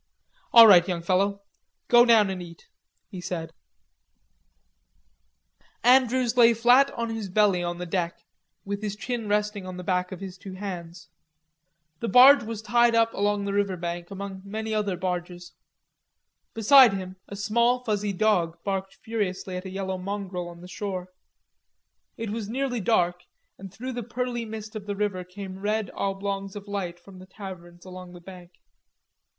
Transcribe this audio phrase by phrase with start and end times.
[0.51, 1.43] "All right, young fellow,
[1.87, 2.65] go down and eat,"
[3.11, 3.53] he said.
[5.83, 8.17] Andrews lay flat on his belly on the deck,
[8.65, 11.09] with his chin resting on the back of his two hands.
[11.99, 15.53] The barge was tied up along the river bank among many other barges.
[16.55, 21.09] Beside him, a small fuzzy dog barked furiously at a yellow mongrel on the shore.
[22.17, 23.21] It was nearly dark,
[23.59, 27.27] and through the pearly mist of the river came red oblongs of light from the
[27.27, 28.53] taverns along the bank.